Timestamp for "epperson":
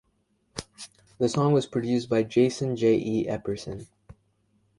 3.27-3.85